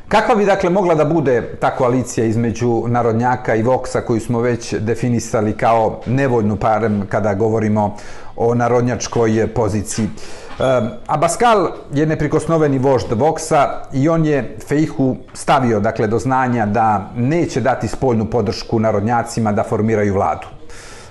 [0.08, 4.74] Kakva bi dakle mogla da bude ta koalicija između Narodnjaka i Voxa koju smo već
[4.74, 7.96] definisali kao nevoljnu parem kada govorimo
[8.36, 10.06] o narodnjačkoj poziciji?
[10.06, 17.10] Eh, Abaskal je neprikosnoveni vožd Voxa i on je Fejhu stavio dakle, do znanja da
[17.16, 20.48] neće dati spoljnu podršku narodnjacima da formiraju vladu.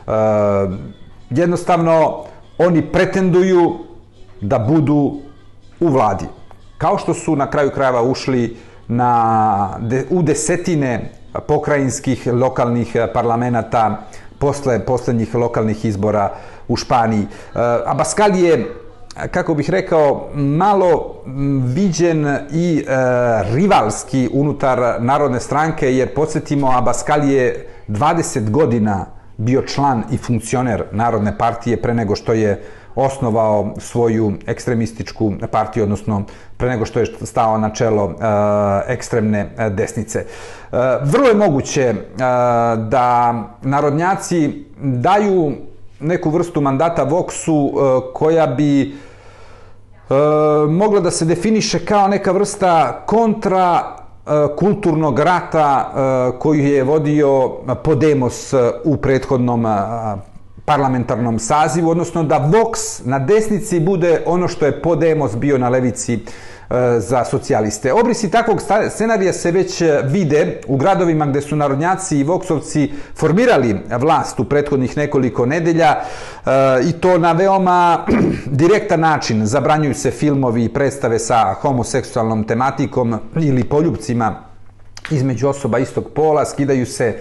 [0.07, 0.13] Eh,
[1.31, 2.25] jednostavno,
[2.59, 3.79] oni pretenduju
[4.41, 5.21] da budu
[5.83, 6.25] u vladi.
[6.79, 8.57] Kao što su na kraju krajeva ušli
[8.89, 11.11] na, de, u desetine
[11.47, 14.07] pokrajinskih lokalnih eh, parlamenta
[14.39, 16.33] posle poslednjih lokalnih izbora
[16.69, 17.23] u Španiji.
[17.23, 17.27] E,
[17.87, 18.75] Abascal je
[19.31, 22.93] kako bih rekao, malo mm, viđen i e,
[23.55, 31.39] rivalski unutar Narodne stranke, jer podsjetimo, Abascal je 20 godina bio član i funkcioner Narodne
[31.39, 32.63] partije pre nego što je
[32.95, 36.25] osnovao svoju ekstremističku partiju, odnosno
[36.57, 40.19] pre nego što je stao na čelo e, ekstremne e, desnice.
[40.19, 40.27] E,
[41.03, 41.95] vrlo je moguće
[42.77, 45.53] da narodnjaci daju
[46.01, 47.73] neku vrstu mandata Voxu
[48.15, 48.95] koja bi
[50.69, 53.97] mogla da se definiše kao neka vrsta kontra
[54.59, 55.91] kulturnog rata
[56.39, 57.49] koju je vodio
[57.85, 59.67] Podemos u prethodnom
[60.65, 66.15] parlamentarnom sazivu, odnosno da Vox na desnici bude ono što je Podemos bio na levici
[66.15, 66.21] e,
[67.01, 67.93] za socijaliste.
[67.93, 73.77] Obrisi takvog scenarija se već e, vide u gradovima gde su narodnjaci i voksovci formirali
[73.99, 76.51] vlast u prethodnih nekoliko nedelja e,
[76.89, 78.07] i to na veoma
[78.47, 79.47] direktan način.
[79.47, 84.35] Zabranjuju se filmovi i predstave sa homoseksualnom tematikom ili poljubcima
[85.11, 87.19] između osoba istog pola, skidaju se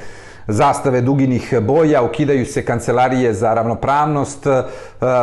[0.51, 4.63] zastave duginih boja, ukidaju se kancelarije za ravnopravnost, e,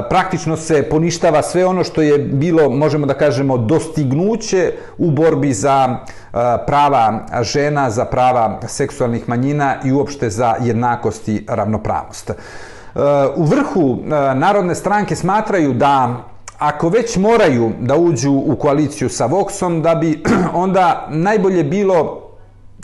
[0.09, 5.89] praktično se poništava sve ono što je bilo, možemo da kažemo, dostignuće u borbi za
[5.89, 12.31] e, prava žena, za prava seksualnih manjina i uopšte za jednakost i ravnopravnost.
[12.31, 12.35] E,
[13.37, 13.99] u vrhu
[14.35, 16.25] Narodne stranke smatraju da
[16.59, 20.23] ako već moraju da uđu u koaliciju sa Voxom, da bi
[20.55, 22.28] onda najbolje bilo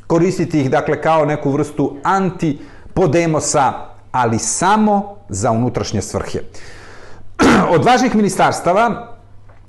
[0.07, 3.73] koristiti ih dakle kao neku vrstu antipodemosa,
[4.13, 6.41] ali samo za unutrašnje svrhe.
[7.71, 9.15] Od važnih ministarstava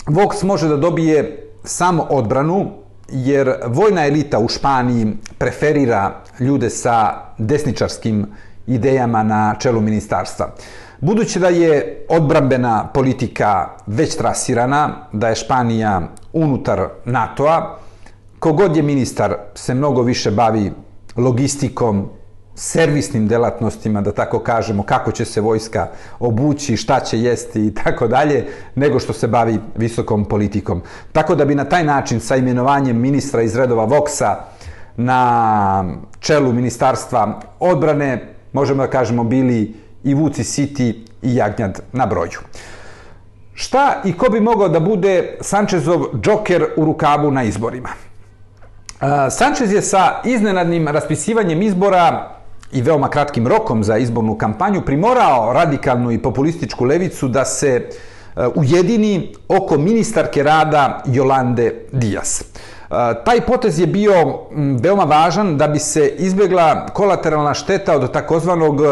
[0.06, 2.72] Vox može da dobije samo odbranu,
[3.10, 8.26] jer vojna elita u Španiji preferira ljude sa desničarskim
[8.68, 10.54] idejama na čelu ministarstva.
[11.00, 16.02] Budući da je odbrambena politika već trasirana, da je Španija
[16.34, 17.78] unutar NATO-a,
[18.46, 20.72] kogod je ministar se mnogo više bavi
[21.18, 22.10] logistikom,
[22.56, 25.88] servisnim delatnostima, da tako kažemo, kako će se vojska
[26.20, 30.82] obući, šta će jesti i tako dalje, nego što se bavi visokom politikom.
[31.12, 34.36] Tako da bi na taj način sa imenovanjem ministra iz redova Voksa
[34.98, 39.74] na čelu ministarstva odbrane, možemo da kažemo, bili
[40.04, 42.46] i Vuci City i Jagnjad na broju.
[43.54, 48.06] Šta i ko bi mogao da bude Sančezov džoker u rukavu na izborima?
[49.30, 52.30] Sanchez je sa iznenadnim raspisivanjem izbora
[52.72, 58.48] i veoma kratkim rokom za izbornu kampanju primorao radikalnu i populističku levicu da se e,
[58.56, 62.42] ujedini oko ministarke rada Jolande Dijas.
[62.42, 62.46] E,
[63.26, 64.14] taj potez je bio
[64.82, 68.88] veoma važan da bi se izbjegla kolateralna šteta od takozvanog e,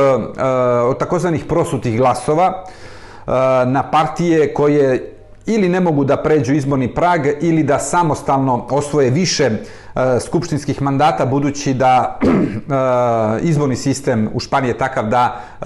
[0.83, 2.63] od takozvanih prosutih glasova
[3.65, 5.13] na partije koje
[5.45, 9.49] ili ne mogu da pređu izborni prag ili da samostalno osvoje više
[9.95, 12.27] E, skupštinskih mandata budući da e,
[13.41, 15.65] izborni sistem u Španiji je takav da e,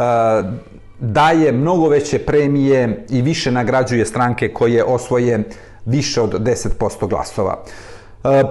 [1.00, 5.44] daje mnogo veće premije i više nagrađuje stranke koje osvoje
[5.86, 7.64] više od 10% glasova.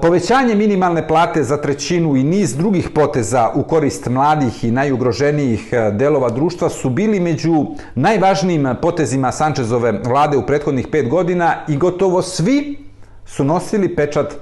[0.03, 6.31] Povećanje minimalne plate za trećinu i niz drugih poteza u korist mladih i najugroženijih delova
[6.31, 12.79] društva su bili među najvažnijim potezima Sančezove vlade u prethodnih pet godina i gotovo svi
[13.27, 14.35] su nosili pečat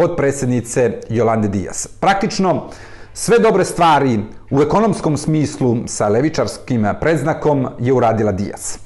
[0.00, 1.86] podpredsjednice Jolande Dijas.
[1.86, 2.70] Praktično,
[3.14, 4.20] sve dobre stvari
[4.50, 8.76] u ekonomskom smislu sa levičarskim predznakom je uradila Dijas.
[8.76, 8.80] E,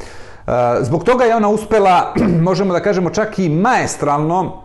[0.83, 2.15] zbog toga je ona uspela,
[2.49, 4.63] možemo da kažemo čak i maestralno,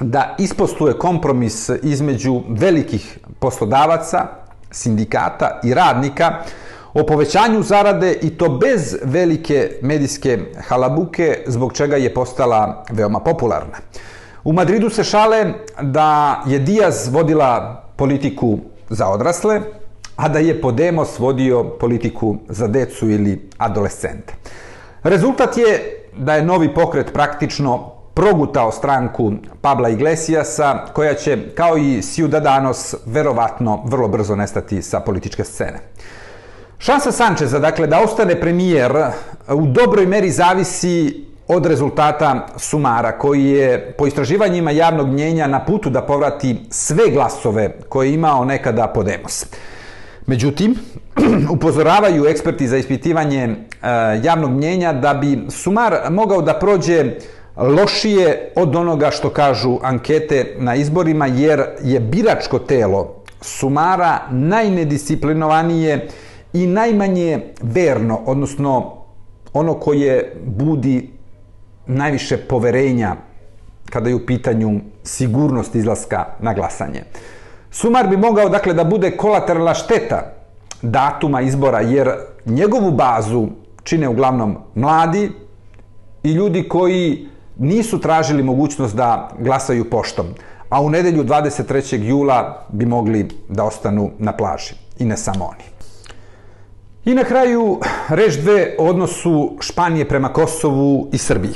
[0.00, 4.26] da ispostuje kompromis između velikih poslodavaca,
[4.70, 6.42] sindikata i radnika
[6.94, 13.76] o povećanju zarade i to bez velike medijske halabuke, zbog čega je postala veoma popularna.
[14.44, 19.60] U Madridu se šale da je Diaz vodila politiku za odrasle,
[20.16, 24.34] a da je Podemos vodio politiku za decu ili adolescente.
[25.02, 32.02] Rezultat je da je novi pokret praktično progutao stranku Pabla Iglesiasa, koja će, kao i
[32.02, 35.78] Ciudadanos, verovatno vrlo brzo nestati sa političke scene.
[36.78, 38.92] Šansa Sančeza, dakle, da ostane premijer,
[39.48, 45.90] u dobroj meri zavisi od rezultata Sumara, koji je po istraživanjima javnog mnjenja na putu
[45.90, 49.46] da povrati sve glasove koje je imao nekada Podemos.
[50.26, 50.74] Međutim,
[51.54, 53.56] upozoravaju eksperti za ispitivanje e,
[54.22, 57.04] javnog mnjenja da bi Sumar mogao da prođe
[57.56, 66.08] lošije od onoga što kažu ankete na izborima, jer je biračko telo sumara najnedisciplinovanije
[66.52, 68.96] i najmanje verno, odnosno
[69.52, 71.19] ono koje budi
[71.86, 73.16] najviše poverenja
[73.90, 77.02] kada je u pitanju sigurnost izlaska na glasanje.
[77.70, 80.32] Sumar bi mogao dakle da bude kolateralna šteta
[80.82, 82.10] datuma izbora, jer
[82.46, 83.48] njegovu bazu
[83.82, 85.30] čine uglavnom mladi
[86.22, 90.26] i ljudi koji nisu tražili mogućnost da glasaju poštom,
[90.68, 92.02] a u nedelju 23.
[92.02, 94.74] jula bi mogli da ostanu na plaži.
[94.98, 95.69] I ne samo oni.
[97.04, 101.54] I na kraju reč dve o odnosu Španije prema Kosovu i Srbiji.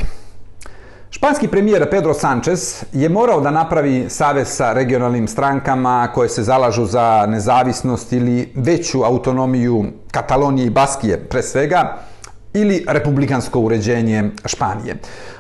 [1.10, 6.84] Španski premijer Pedro Sanchez je morao da napravi savez sa regionalnim strankama koje se zalažu
[6.84, 11.96] za nezavisnost ili veću autonomiju Katalonije i Baskije pre svega,
[12.54, 14.96] ili republikansko uređenje Španije.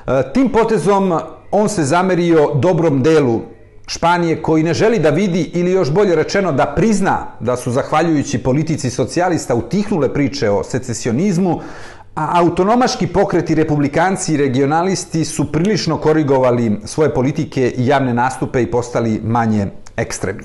[0.06, 3.40] E, tim potezom on se zamerio dobrom delu
[3.86, 8.38] Španije koji ne želi da vidi ili još bolje rečeno da prizna da su zahvaljujući
[8.38, 11.60] politici socijalista utihnule priče o secesionizmu,
[12.14, 18.70] a autonomaški pokreti republikanci i regionalisti su prilično korigovali svoje politike i javne nastupe i
[18.70, 19.66] postali manje
[19.96, 20.44] ekstremni.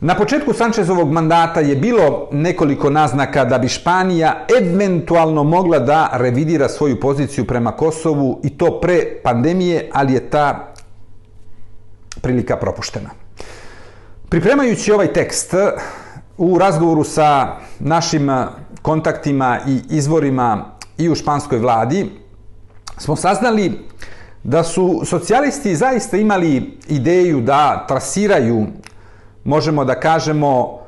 [0.00, 6.68] Na početku Sančezovog mandata je bilo nekoliko naznaka da bi Španija eventualno mogla da revidira
[6.68, 10.72] svoju poziciju prema Kosovu i to pre pandemije, ali je ta
[12.26, 13.10] prilika propuštena.
[14.28, 15.54] Pripremajući ovaj tekst
[16.38, 18.30] u razgovoru sa našim
[18.82, 20.64] kontaktima i izvorima
[20.98, 22.10] i u španskoj vladi,
[22.98, 23.78] smo saznali
[24.42, 28.66] da su socijalisti zaista imali ideju da trasiraju
[29.44, 30.80] možemo da kažemo,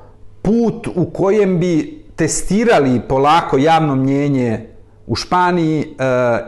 [0.43, 4.68] put u kojem bi testirali polako javno mnjenje
[5.07, 5.86] u Španiji e,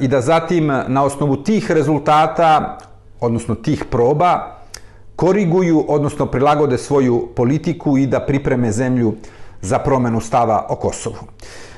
[0.00, 2.78] i da zatim na osnovu tih rezultata,
[3.20, 4.59] odnosno tih proba,
[5.20, 9.14] koriguju, odnosno prilagode svoju politiku i da pripreme zemlju
[9.60, 11.26] za promenu stava o Kosovu.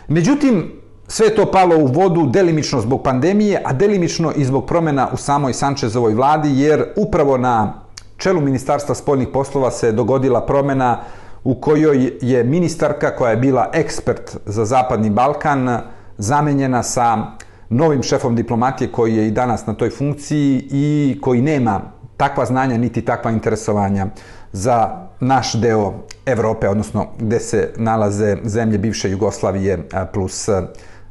[0.09, 0.72] Međutim,
[1.09, 5.53] sve to palo u vodu delimično zbog pandemije, a delimično i zbog promena u samoj
[5.53, 7.82] Sančezovoj vladi, jer upravo na
[8.16, 11.01] čelu Ministarstva spoljnih poslova se dogodila promena
[11.45, 15.80] u kojoj je ministarka koja je bila ekspert za Zapadni Balkan
[16.18, 17.26] zamenjena sa
[17.68, 21.80] novim šefom diplomatije koji je i danas na toj funkciji i koji nema
[22.23, 24.07] takva znanja niti takva interesovanja
[24.53, 25.93] za naš deo
[26.27, 30.49] Evrope, odnosno gde se nalaze zemlje bivše Jugoslavije plus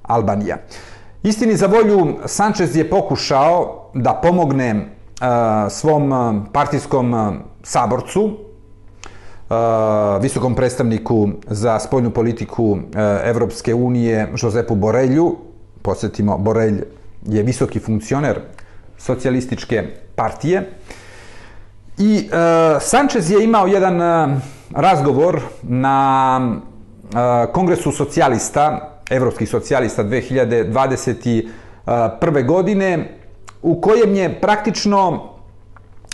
[0.01, 0.57] Albanija.
[1.24, 4.88] Istini za volju, Sanchez je pokušao da pomogne
[5.70, 6.14] svom
[6.53, 8.38] partijskom saborcu,
[10.22, 12.78] visokom predstavniku za spoljnu politiku
[13.24, 15.36] Evropske unije, Josepu Borelju.
[15.82, 16.84] Posjetimo, Borelj
[17.26, 18.39] je visoki funkcioner
[18.97, 19.84] socijalističke
[20.16, 20.70] partije.
[21.97, 22.29] I e,
[22.79, 24.39] Sanchez je imao jedan e,
[24.75, 26.45] razgovor na e,
[27.53, 32.47] kongresu socijalista, evropskih socijalista 2021.
[32.47, 33.17] godine,
[33.61, 35.29] u kojem je praktično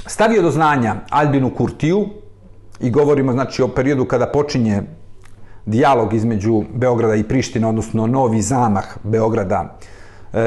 [0.05, 2.05] stavio do znanja Albinu Kurtiju
[2.79, 4.81] i govorimo znači o periodu kada počinje
[5.65, 9.77] dijalog između Beograda i Prištine, odnosno novi zamah Beograda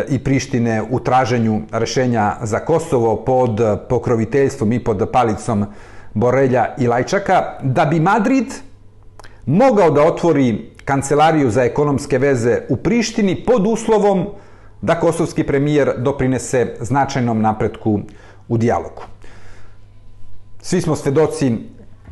[0.09, 5.67] i Prištine u traženju rešenja za Kosovo pod pokroviteljstvom i pod palicom
[6.15, 8.47] Borelja i Lajčaka, da bi Madrid
[9.47, 14.27] mogao da otvori kancelariju za ekonomske veze u Prištini pod uslovom
[14.83, 18.01] da kosovski premijer doprinese značajnom napretku
[18.49, 19.03] u dijalogu.
[20.63, 21.53] Svi smo svedoci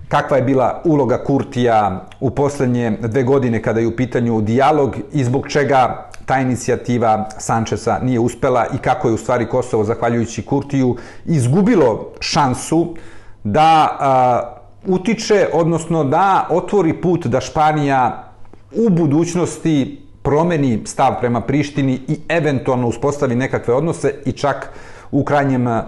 [0.09, 5.25] kakva je bila uloga Kurtija u posljednje dve godine kada je u pitanju dijalog i
[5.25, 10.97] zbog čega ta inicijativa Sančesa nije uspela i kako je u stvari Kosovo, zahvaljujući Kurtiju,
[11.25, 12.95] izgubilo šansu
[13.45, 14.55] da a,
[14.87, 18.25] utiče, odnosno da otvori put da Španija
[18.73, 24.71] u budućnosti promeni stav prema Prištini i eventualno uspostavi nekakve odnose i čak
[25.11, 25.83] u krajnjem e,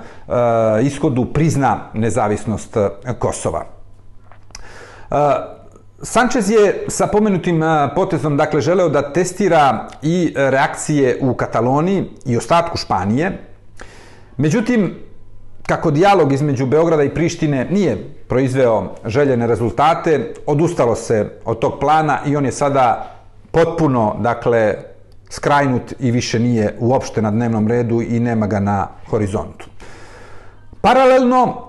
[0.82, 2.76] ishodu prizna nezavisnost
[3.18, 3.64] Kosova.
[5.10, 5.59] E,
[6.02, 12.36] Sanchez je sa pomenutim e, potezom dakle želeo da testira i reakcije u Kataloniji i
[12.36, 13.38] ostatku Španije.
[14.36, 14.94] Međutim,
[15.66, 17.96] kako dijalog između Beograda i Prištine nije
[18.28, 23.16] proizveo željene rezultate, odustalo se od tog plana i on je sada
[23.50, 24.74] potpuno, dakle,
[25.30, 29.66] skrajnut i više nije uopšte na dnevnom redu i nema ga na horizontu.
[30.80, 31.68] Paralelno,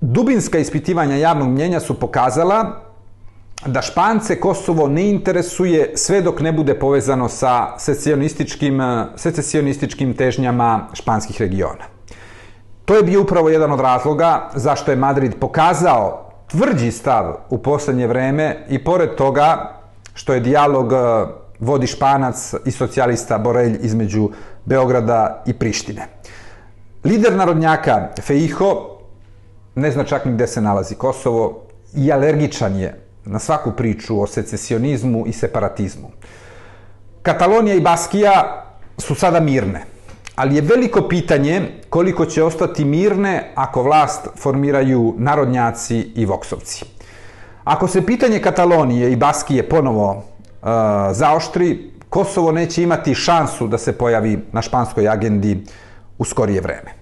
[0.00, 2.89] dubinska ispitivanja javnog mnjenja su pokazala
[3.66, 10.88] da Špance Kosovo ne interesuje sve dok ne bude povezano sa secesionističkim, e, secesionističkim težnjama
[10.92, 11.84] španskih regiona.
[12.84, 18.06] To je bio upravo jedan od razloga zašto je Madrid pokazao tvrđi stav u poslednje
[18.06, 19.76] vreme i pored toga
[20.14, 20.96] što je dijalog e,
[21.60, 24.30] vodi Španac i socijalista Borelj između
[24.64, 26.06] Beograda i Prištine.
[27.04, 28.98] Lider narodnjaka Feiho
[29.74, 31.62] ne zna čak ni gde se nalazi Kosovo
[31.94, 36.10] i alergičan je na svaku priču o secesionizmu i separatizmu.
[37.22, 38.64] Katalonija i Baskija
[38.98, 39.84] su sada mirne,
[40.36, 46.84] ali je veliko pitanje koliko će ostati mirne ako vlast formiraju narodnjaci i voksovci.
[47.64, 50.66] Ako se pitanje Katalonije i Baskije ponovo e,
[51.12, 55.64] zaoštri, Kosovo neće imati šansu da se pojavi na španskoj agendi
[56.18, 56.94] u skorije vreme.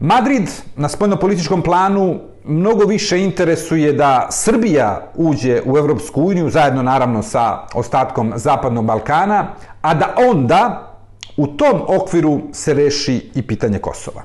[0.00, 7.22] Madrid na spoljnopolitičkom planu mnogo više interesuje da Srbija uđe u Evropsku uniju, zajedno naravno
[7.22, 9.46] sa ostatkom Zapadnog Balkana,
[9.82, 10.92] a da onda
[11.36, 14.22] u tom okviru se reši i pitanje Kosova.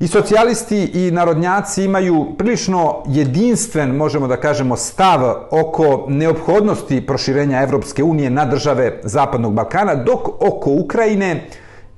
[0.00, 5.20] I socijalisti i narodnjaci imaju prilično jedinstven, možemo da kažemo, stav
[5.50, 11.46] oko neophodnosti proširenja Evropske unije na države Zapadnog Balkana, dok oko Ukrajine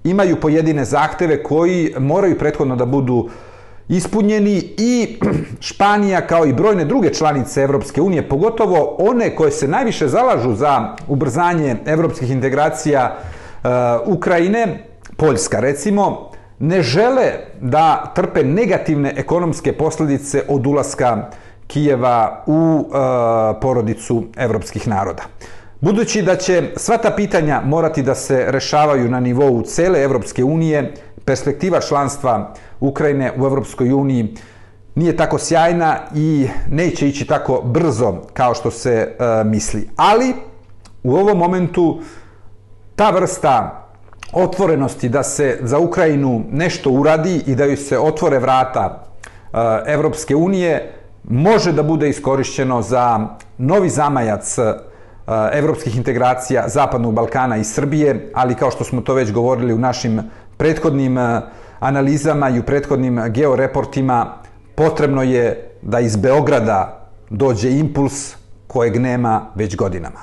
[0.05, 3.29] imaju pojedine zahteve koji moraju prethodno da budu
[3.89, 5.19] ispunjeni i
[5.61, 10.97] Španija kao i brojne druge članice Evropske unije, pogotovo one koje se najviše zalažu za
[11.09, 13.17] ubrzanje evropskih integracija
[13.65, 13.69] eh,
[14.07, 21.31] Ukrajine, Poljska recimo, ne žele da trpe negativne ekonomske posljedice od ulaska
[21.67, 25.23] Kijeva u e, porodicu evropskih naroda.
[25.81, 30.95] Budući da će sva ta pitanja morati da se rešavaju na nivou cele Evropske unije,
[31.25, 32.55] perspektiva članstva
[32.89, 34.35] Ukrajine u Evropskoj uniji
[34.95, 39.89] nije tako sjajna i neće ići tako brzo kao što se e, misli.
[39.97, 40.35] Ali
[41.03, 42.01] u ovom momentu
[42.97, 43.87] ta vrsta
[44.33, 49.05] otvorenosti da se za Ukrajinu nešto uradi i da joj se otvore vrata
[49.53, 50.93] e, Evropske unije
[51.25, 53.29] može da bude iskorišćeno za
[53.59, 54.75] novi zamajac e,
[55.53, 60.21] evropskih integracija Zapadnog Balkana i Srbije, ali kao što smo to već govorili u našim
[60.57, 61.25] prethodnim uh,
[61.81, 64.35] analizama i u prethodnim georeportima,
[64.75, 68.35] potrebno je da iz Beograda dođe impuls
[68.67, 70.21] kojeg nema već godinama.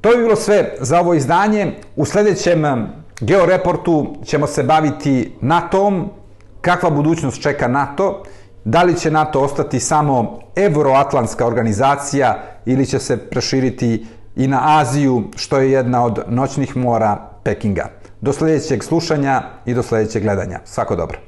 [0.00, 1.72] To je bilo sve za ovo izdanje.
[1.96, 2.86] U sljedećem um,
[3.20, 6.10] georeportu ćemo se baviti NATO-om,
[6.60, 8.22] kakva budućnost čeka NATO,
[8.64, 14.06] da li će NATO ostati samo euroatlantska organizacija ili će se proširiti
[14.36, 17.88] i na Aziju, što je jedna od noćnih mora Pekinga.
[18.20, 20.60] Do sljedećeg slušanja i do sljedećeg gledanja.
[20.64, 21.18] Svako dobro.